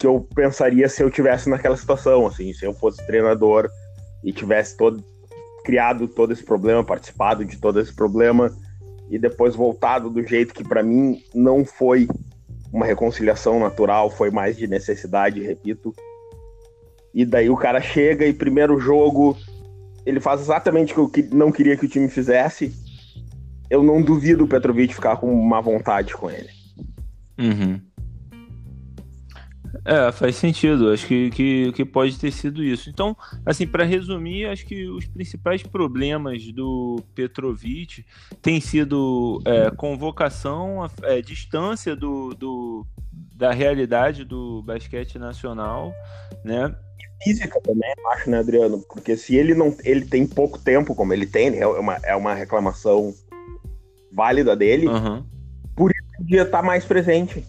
[0.00, 3.70] que eu pensaria se eu tivesse naquela situação, assim, se eu fosse treinador
[4.24, 5.04] e tivesse todo
[5.62, 8.50] criado todo esse problema, participado de todo esse problema
[9.10, 12.08] e depois voltado do jeito que para mim não foi
[12.72, 15.94] uma reconciliação natural, foi mais de necessidade, repito.
[17.12, 19.36] E daí o cara chega e primeiro jogo
[20.06, 22.72] ele faz exatamente o que eu não queria que o time fizesse.
[23.68, 26.48] Eu não duvido o Petrovic ficar com má vontade com ele.
[27.38, 27.80] Uhum.
[29.84, 30.90] É, faz sentido.
[30.92, 32.90] Acho que, que, que pode ter sido isso.
[32.90, 38.04] Então, assim, para resumir, acho que os principais problemas do Petrovic
[38.42, 42.86] têm sido é, convocação, é, distância do, do,
[43.34, 45.92] da realidade do basquete nacional,
[46.44, 46.74] né?
[47.22, 48.82] Física também, acho, né, Adriano?
[48.88, 49.76] Porque se ele não.
[49.84, 53.12] Ele tem pouco tempo, como ele tem, é uma, é uma reclamação
[54.10, 55.22] válida dele, uhum.
[55.76, 57.44] por isso podia estar tá mais presente.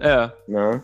[0.00, 0.30] É.
[0.48, 0.82] Né?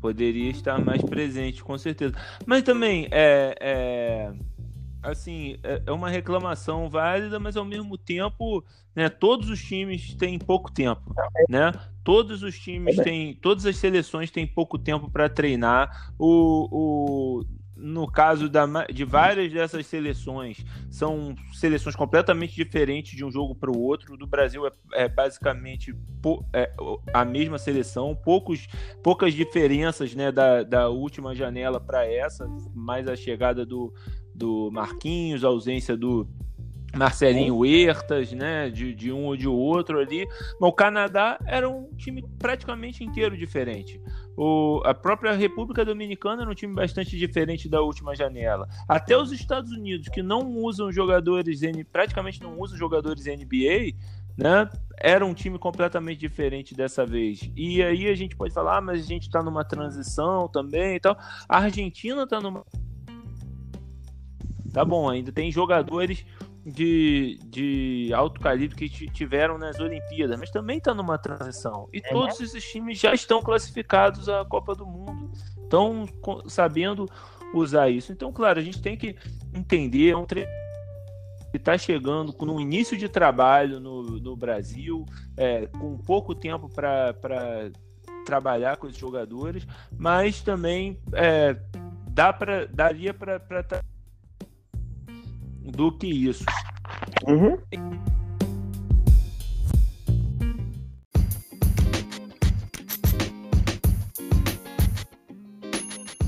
[0.00, 2.14] Poderia estar mais presente, com certeza.
[2.46, 4.32] Mas também é, é
[5.02, 9.08] assim é, é uma reclamação válida, mas ao mesmo tempo, né?
[9.08, 11.14] Todos os times têm pouco tempo,
[11.48, 11.72] né?
[12.04, 16.12] Todos os times têm, todas as seleções têm pouco tempo para treinar.
[16.18, 17.44] O, o
[17.76, 23.70] no caso da, de várias dessas seleções, são seleções completamente diferentes de um jogo para
[23.70, 24.16] o outro.
[24.16, 26.72] Do Brasil é, é basicamente po, é,
[27.12, 28.66] a mesma seleção, poucos,
[29.02, 33.92] poucas diferenças né, da, da última janela para essa, mais a chegada do,
[34.34, 36.26] do Marquinhos, a ausência do
[36.96, 40.26] Marcelinho Huertas, né, de, de um ou de outro ali.
[40.60, 44.00] Mas o Canadá era um time praticamente inteiro diferente.
[44.36, 48.68] O, a própria República Dominicana era um time bastante diferente da última janela.
[48.86, 53.96] Até os Estados Unidos, que não usam jogadores, praticamente não usam jogadores NBA,
[54.36, 54.68] né?
[54.98, 57.50] Era um time completamente diferente dessa vez.
[57.56, 61.00] E aí a gente pode falar, ah, mas a gente está numa transição também e
[61.00, 61.16] tal.
[61.48, 62.64] A Argentina está numa.
[64.72, 66.26] Tá bom, ainda tem jogadores
[66.66, 71.88] de, de alto calibre que tiveram nas Olimpíadas, mas também está numa transição.
[71.92, 75.30] E é, todos esses times já estão classificados à Copa do Mundo,
[75.62, 76.06] estão
[76.48, 77.08] sabendo
[77.54, 78.10] usar isso.
[78.10, 79.14] Então, claro, a gente tem que
[79.54, 80.50] entender, é um treino
[81.52, 87.14] que está chegando no início de trabalho no, no Brasil, é, com pouco tempo para
[88.24, 89.64] trabalhar com esses jogadores,
[89.96, 91.56] mas também é,
[92.08, 93.38] dá pra, daria para
[95.66, 96.44] do que isso.
[97.26, 97.58] Uhum.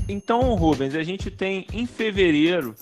[0.07, 2.73] Então, Rubens, a gente tem em fevereiro,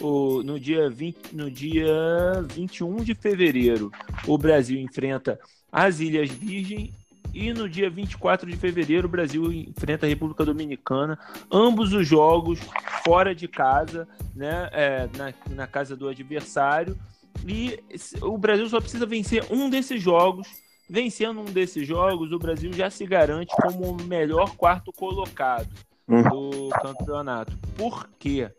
[0.00, 3.90] o, no, dia 20, no dia 21 de fevereiro,
[4.26, 5.38] o Brasil enfrenta
[5.70, 6.92] as Ilhas Virgem
[7.34, 11.18] e no dia 24 de fevereiro, o Brasil enfrenta a República Dominicana.
[11.50, 12.60] Ambos os jogos
[13.04, 16.98] fora de casa, né, é, na, na casa do adversário.
[17.46, 17.82] E
[18.20, 20.46] o Brasil só precisa vencer um desses jogos.
[20.88, 25.68] Vencendo um desses jogos, o Brasil já se garante como o melhor quarto colocado
[26.06, 26.22] hum.
[26.22, 27.56] do campeonato.
[27.76, 28.50] Por quê?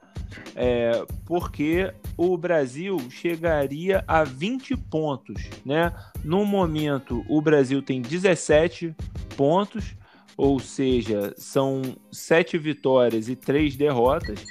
[0.56, 5.92] É, porque o Brasil chegaria a 20 pontos, né?
[6.24, 8.96] No momento, o Brasil tem 17
[9.36, 9.96] pontos,
[10.38, 11.82] ou seja, são
[12.12, 14.44] 7 vitórias e 3 derrotas.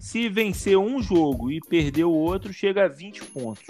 [0.00, 3.64] Se vencer um jogo e perder o outro, chega a 20 pontos.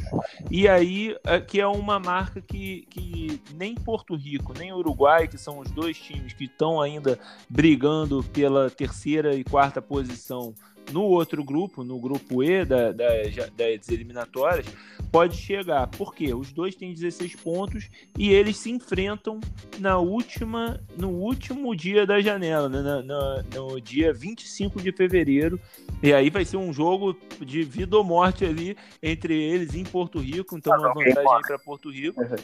[0.50, 5.38] E aí, é, que é uma marca que, que nem Porto Rico, nem Uruguai, que
[5.38, 7.18] são os dois times que estão ainda
[7.48, 10.54] brigando pela terceira e quarta posição
[10.92, 13.08] no outro grupo, no grupo E da, da,
[13.56, 14.66] das eliminatórias,
[15.10, 15.86] pode chegar.
[15.86, 19.40] Porque os dois têm 16 pontos e eles se enfrentam
[19.78, 22.82] na última, no último dia da janela, né?
[22.82, 25.60] na, na, no dia 25 de fevereiro.
[26.02, 30.18] E aí vai ser um jogo de vida ou morte ali entre eles em Porto
[30.20, 30.56] Rico.
[30.56, 32.20] Então, uma vantagem para Porto Rico.
[32.20, 32.36] Uhum.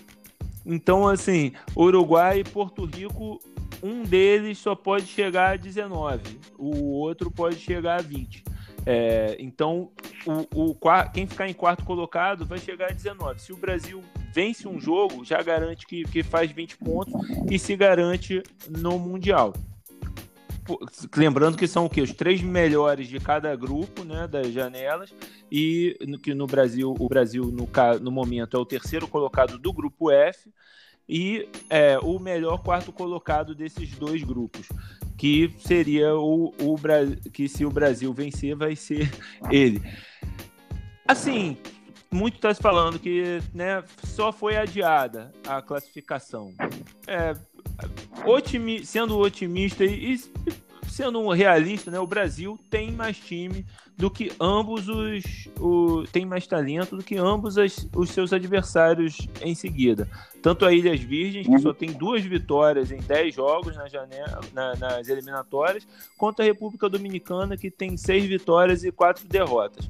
[0.65, 3.41] Então, assim, Uruguai e Porto Rico
[3.83, 8.43] um deles só pode chegar a 19, o outro pode chegar a 20.
[8.87, 9.91] É, então,
[10.55, 10.77] o, o,
[11.13, 13.41] quem ficar em quarto colocado vai chegar a 19.
[13.41, 17.15] Se o Brasil vence um jogo, já garante que, que faz 20 pontos
[17.51, 19.53] e se garante no Mundial.
[21.17, 22.01] Lembrando que são o?
[22.01, 25.15] Os três melhores de cada grupo né, das janelas,
[25.51, 27.69] e no, que no Brasil, o Brasil, no,
[28.01, 30.51] no momento, é o terceiro colocado do grupo F
[31.09, 34.69] e é, o melhor quarto colocado desses dois grupos,
[35.19, 36.77] que seria o, o
[37.33, 39.11] que se o Brasil vencer vai ser
[39.51, 39.83] ele.
[41.07, 41.59] Assim,
[42.11, 46.55] muito está se falando que né, só foi adiada a classificação.
[47.07, 47.35] É,
[48.27, 50.21] otimi, sendo otimista e, e
[50.89, 55.49] sendo um realista, né, o Brasil tem mais time do que ambos os.
[55.59, 60.09] O, tem mais talento do que ambos as, os seus adversários em seguida.
[60.43, 64.77] Tanto a Ilhas Virgens, que só tem duas vitórias em dez jogos na janela, na,
[64.77, 69.89] nas eliminatórias, quanto a República Dominicana, que tem seis vitórias e quatro derrotas.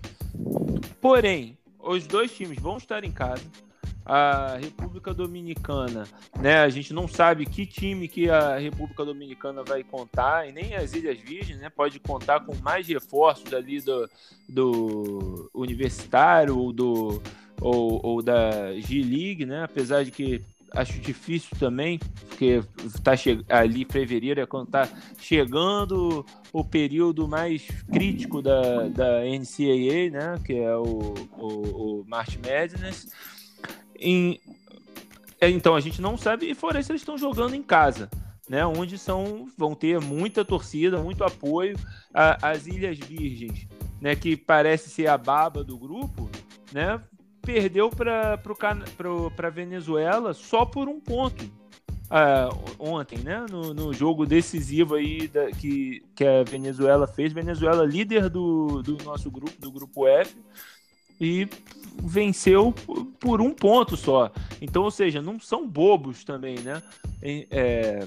[1.00, 3.42] Porém, os dois times vão estar em casa
[4.05, 6.07] a República Dominicana,
[6.38, 6.59] né?
[6.59, 10.92] A gente não sabe que time que a República Dominicana vai contar, e nem as
[10.92, 11.70] Ilhas Virgens, né?
[11.70, 14.09] Pode contar com mais reforços ali do,
[14.48, 17.22] do universitário ou, do,
[17.61, 19.64] ou, ou da G-League, né?
[19.64, 20.42] Apesar de que
[20.74, 21.98] acho difícil também,
[22.28, 22.62] porque
[23.02, 23.12] tá
[23.48, 24.88] ali fevereiro é quando tá
[25.18, 30.40] chegando o período mais crítico da, da NCAA, né?
[30.44, 33.09] Que é o, o, o March Madness.
[33.99, 34.40] Em...
[35.40, 38.09] É, então a gente não sabe, e fora isso, eles estão jogando em casa.
[38.47, 41.78] Né, onde são, vão ter muita torcida, muito apoio.
[42.12, 43.66] A, as Ilhas Virgens,
[43.99, 46.28] né, que parece ser a baba do grupo,
[46.70, 47.01] né,
[47.40, 48.38] perdeu para
[49.38, 51.45] a Venezuela só por um ponto.
[52.05, 53.47] Uh, ontem, né?
[53.51, 57.32] No, no, jogo decisivo aí da, que, que a Venezuela fez.
[57.32, 60.36] Venezuela líder do, do nosso grupo, do grupo F,
[61.20, 61.48] e
[62.02, 62.74] venceu
[63.20, 64.32] por um ponto só.
[64.60, 66.82] Então, ou seja, não são bobos também, né?
[67.22, 68.06] É,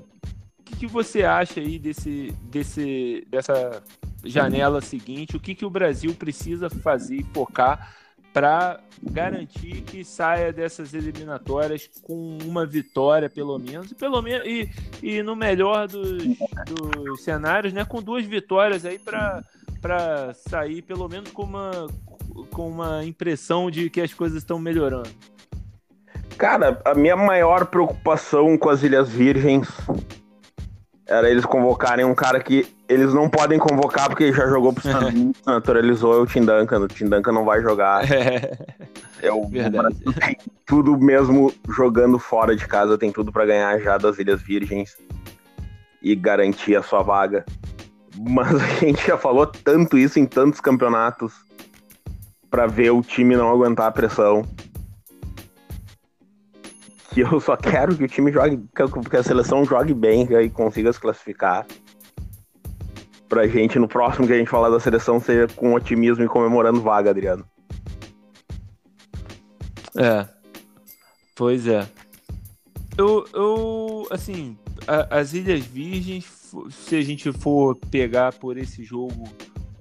[0.60, 3.82] o que, que, você acha aí desse, desse, dessa
[4.24, 5.38] janela seguinte?
[5.38, 7.96] O que, que o Brasil precisa fazer e focar
[8.34, 14.70] para garantir que saia dessas eliminatórias com uma vitória pelo menos e pelo menos e,
[15.02, 16.24] e no melhor dos,
[16.66, 19.44] dos cenários né com duas vitórias aí para
[19.82, 21.88] para sair pelo menos com uma
[22.52, 25.10] com uma impressão de que as coisas estão melhorando
[26.38, 29.68] cara a minha maior preocupação com as Ilhas Virgens
[31.08, 35.42] era eles convocarem um cara que eles não podem convocar porque já jogou pro Unidos,
[35.46, 36.80] naturalizou é o Tim Duncan.
[36.80, 38.04] O Tim Duncan não vai jogar.
[38.12, 38.58] É,
[39.22, 39.50] é o.
[39.50, 44.98] Tem tudo mesmo jogando fora de casa, tem tudo para ganhar já das Ilhas Virgens
[46.02, 47.46] e garantir a sua vaga.
[48.18, 51.47] Mas a gente já falou tanto isso em tantos campeonatos
[52.50, 54.44] para ver o time não aguentar a pressão
[57.18, 58.64] que eu só quero que o time jogue,
[59.10, 61.66] que a seleção jogue bem e consiga se classificar.
[63.28, 66.80] Pra gente, no próximo que a gente falar da seleção, seja com otimismo e comemorando
[66.80, 67.44] vaga, Adriano.
[69.98, 70.28] É.
[71.36, 71.90] Pois é.
[72.96, 74.56] Eu, eu assim,
[74.88, 79.28] a, as Ilhas Virgens, se a gente for pegar por esse jogo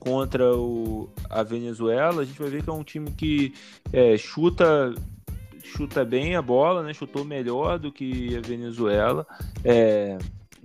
[0.07, 3.53] contra o, a Venezuela, a gente vai ver que é um time que
[3.93, 4.95] é, chuta
[5.65, 6.95] chuta bem a bola, né?
[6.95, 9.27] Chutou melhor do que a Venezuela.
[9.65, 10.17] É,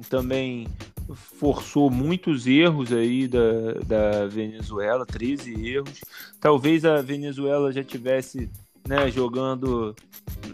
[0.08, 0.68] também
[1.16, 6.02] forçou muitos erros aí da, da Venezuela, 13 erros.
[6.40, 8.48] Talvez a Venezuela já tivesse
[8.88, 9.96] né, jogando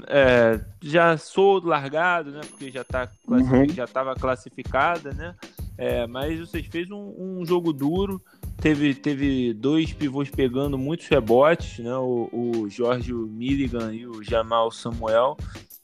[0.08, 2.42] é, já sou largado, né?
[2.50, 3.68] Porque já tá uhum.
[3.68, 5.36] já estava classificada, né?
[5.78, 8.20] É, mas vocês fez um, um, jogo duro,
[8.58, 11.96] teve, teve dois pivôs pegando muitos rebotes, né?
[11.98, 15.38] O, o Jorge Milligan e o Jamal Samuel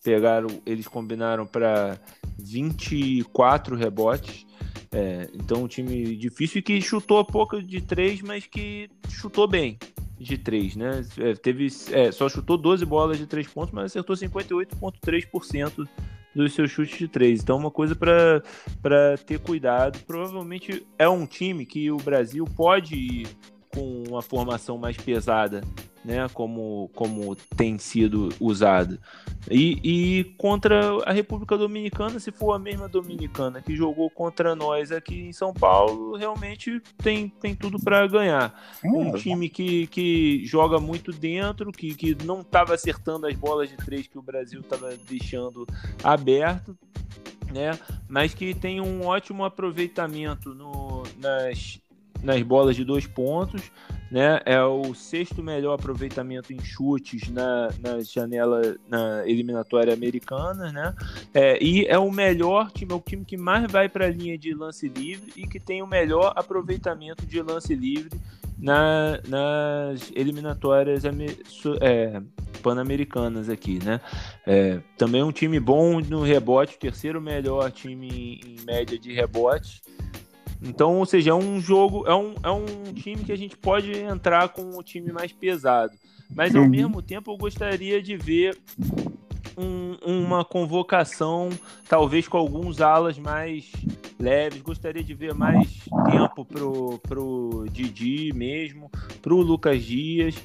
[0.04, 1.98] pegaram, eles combinaram para
[2.38, 4.46] 24 rebotes.
[4.92, 9.78] É, então um time difícil que chutou pouco de três, mas que chutou bem
[10.20, 11.04] de três, né?
[11.18, 15.88] É, teve, é, só chutou 12 bolas de três pontos, mas acertou 58,3%
[16.36, 17.42] dos seus chutes de três.
[17.42, 20.00] Então, uma coisa para ter cuidado.
[20.06, 23.28] Provavelmente é um time que o Brasil pode ir
[23.74, 25.62] com uma formação mais pesada,
[26.04, 26.28] né?
[26.34, 29.00] Como, como tem sido usada.
[29.50, 34.92] E, e contra a República Dominicana, se for a mesma Dominicana que jogou contra nós
[34.92, 38.54] aqui em São Paulo, realmente tem, tem tudo para ganhar.
[38.84, 43.78] Um time que, que joga muito dentro, que, que não estava acertando as bolas de
[43.78, 45.66] três que o Brasil estava deixando
[46.04, 46.78] aberto,
[47.54, 47.78] né?
[48.08, 51.80] Mas que tem um ótimo aproveitamento no, nas,
[52.22, 53.72] nas bolas de dois pontos,
[54.14, 54.40] né?
[54.46, 60.94] É o sexto melhor aproveitamento em chutes na, na janela na eliminatória americana, né?
[61.34, 64.38] É, e é o melhor time, é o time que mais vai para a linha
[64.38, 68.12] de lance livre e que tem o melhor aproveitamento de lance livre
[68.56, 71.06] na, nas eliminatórias
[71.82, 72.22] é,
[72.62, 74.00] pan-americanas aqui, né?
[74.46, 79.82] É, também um time bom no rebote, terceiro melhor time em média de rebote.
[80.64, 83.92] Então, ou seja, é um jogo, é um, é um time que a gente pode
[83.92, 85.94] entrar com o time mais pesado.
[86.34, 88.58] Mas ao mesmo tempo eu gostaria de ver
[89.58, 91.50] um, uma convocação,
[91.88, 93.72] talvez com alguns alas mais
[94.20, 94.62] leves.
[94.62, 95.68] Gostaria de ver mais
[96.10, 98.90] tempo pro, pro Didi mesmo,
[99.22, 100.36] pro Lucas Dias.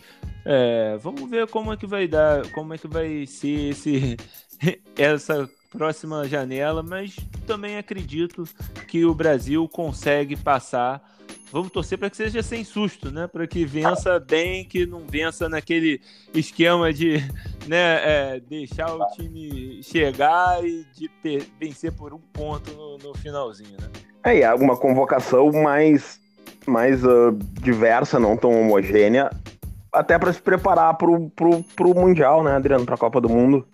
[0.44, 4.16] É, vamos ver como é que vai dar, como é que vai ser esse,
[4.96, 7.16] essa próxima janela, mas
[7.46, 8.44] também acredito
[8.86, 11.02] que o Brasil consegue passar.
[11.50, 13.26] Vamos torcer para que seja sem susto, né?
[13.26, 16.00] Para que vença bem, que não vença naquele
[16.34, 17.16] esquema de
[17.66, 21.10] né, é, deixar o time chegar e de
[21.58, 23.88] vencer por um ponto no, no finalzinho, né?
[24.24, 26.20] É, e uma convocação mais,
[26.66, 29.30] mais uh, diversa, não tão homogênea,
[29.92, 32.84] até para se preparar para o Mundial, né, Adriano?
[32.84, 33.66] Para a Copa do Mundo.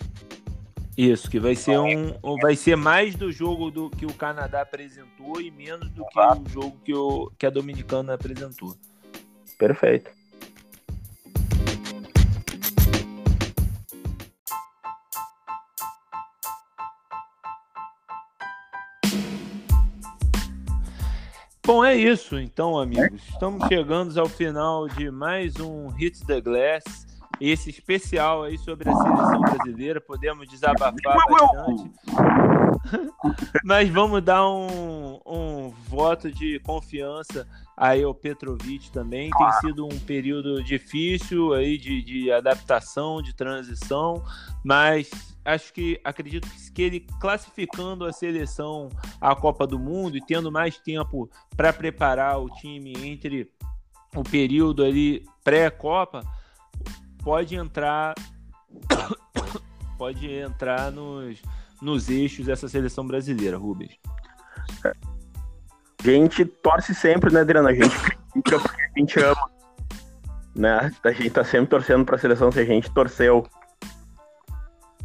[0.97, 5.41] Isso, que vai ser um, vai ser mais do jogo do que o Canadá apresentou
[5.41, 8.77] e menos do que o jogo que, o, que a Dominicana apresentou.
[9.59, 10.11] Perfeito.
[21.67, 23.21] Bom, é isso então, amigos.
[23.31, 28.95] Estamos chegando ao final de mais um Hits the Glass esse especial aí sobre a
[28.95, 30.01] seleção brasileira.
[30.01, 31.91] Podemos desabafar bastante.
[33.65, 39.31] Mas vamos dar um, um voto de confiança aí ao Petrovic também.
[39.31, 44.23] Tem sido um período difícil aí de, de adaptação, de transição,
[44.63, 45.11] mas
[45.45, 48.89] acho que acredito que ele classificando a seleção
[49.21, 53.51] à Copa do Mundo e tendo mais tempo para preparar o time entre
[54.15, 56.23] o período ali pré-Copa,
[57.25, 58.15] pode entrar
[59.99, 61.41] pode entrar nos,
[61.81, 63.99] nos eixos dessa seleção brasileira, Rubens.
[64.85, 67.69] A gente torce sempre, né, Adriano?
[67.69, 69.51] A gente fica porque a gente ama.
[70.55, 70.93] Né?
[71.03, 72.53] A gente tá sempre torcendo pra seleção.
[72.53, 73.47] Se a gente torceu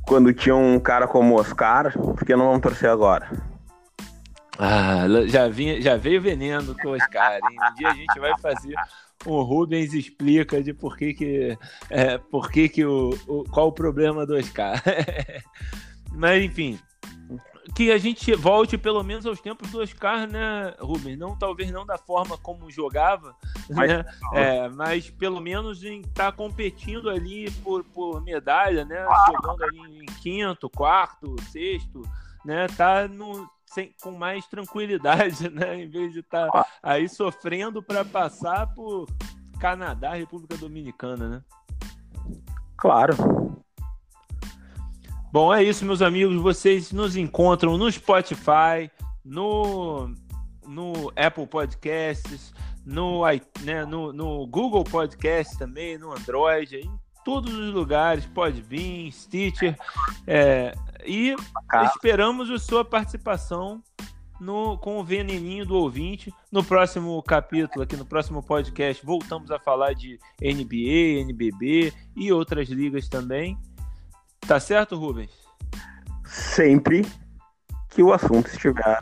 [0.06, 3.32] quando tinha um cara como o Oscar, por que não vamos torcer agora?
[4.58, 7.36] Ah, já, vinha, já veio veneno com o Oscar.
[7.36, 7.58] Hein?
[7.72, 8.76] Um dia a gente vai fazer
[9.26, 11.58] o Rubens explica de por que que,
[11.90, 14.82] é, por que, que o, o, qual o problema do Oscar.
[16.12, 16.80] Mas enfim,
[17.76, 21.18] que a gente volte pelo menos aos tempos do Oscar, né, Rubens?
[21.18, 23.36] Não, talvez não da forma como jogava,
[23.70, 24.06] mas, né?
[24.34, 29.06] É, mas pelo menos em estar tá competindo ali por, por medalha, né?
[29.26, 32.02] Chegando ali em quinto, quarto, sexto,
[32.44, 32.68] né?
[32.76, 35.82] Tá no, sem, com mais tranquilidade, né?
[35.82, 39.08] Em vez de estar tá aí sofrendo para passar por
[39.60, 41.44] Canadá, República Dominicana, né?
[42.78, 43.16] Claro.
[45.32, 46.42] Bom, é isso, meus amigos.
[46.42, 48.90] Vocês nos encontram no Spotify,
[49.24, 50.12] no,
[50.66, 52.52] no Apple Podcasts,
[52.84, 53.22] no,
[53.62, 59.78] né, no, no Google Podcast também, no Android, em todos os lugares, pode vir, Stitcher.
[60.26, 60.74] É,
[61.06, 61.36] e
[61.96, 63.82] esperamos a sua participação
[64.40, 66.34] no, com o veneninho do ouvinte.
[66.52, 72.70] No próximo capítulo, aqui no próximo podcast, voltamos a falar de NBA, NBB e outras
[72.70, 73.58] ligas também.
[74.42, 75.32] Tá certo, Rubens?
[76.26, 77.06] Sempre
[77.90, 79.00] que o assunto estiver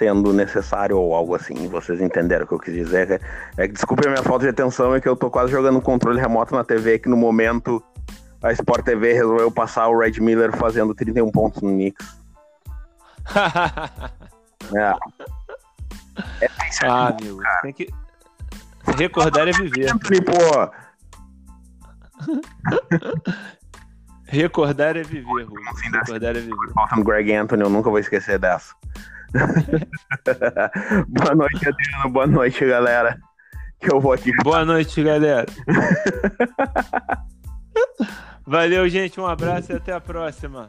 [0.00, 1.68] sendo necessário ou algo assim.
[1.68, 3.10] Vocês entenderam o que eu quis dizer?
[3.10, 3.20] É,
[3.64, 6.18] é desculpe a minha falta de atenção, é que eu tô quase jogando um controle
[6.18, 7.84] remoto na TV que no momento
[8.42, 12.18] a Sport TV resolveu passar o Red Miller fazendo 31 pontos no Knicks.
[14.74, 14.94] é.
[16.42, 16.48] é
[16.88, 17.90] ah, amigo, tem que
[18.96, 19.92] recordar é viver.
[20.24, 20.70] Pô.
[24.24, 25.46] Recordar é viver.
[25.92, 26.72] Recordar é viver.
[26.72, 28.74] Faltando Greg Anthony, eu nunca vou esquecer dessa.
[31.08, 32.10] boa noite, Adriano.
[32.10, 33.18] Boa noite, galera.
[33.80, 34.32] Que eu vou aqui.
[34.42, 35.46] Boa noite, galera.
[38.46, 39.20] Valeu, gente.
[39.20, 40.66] Um abraço e até a próxima.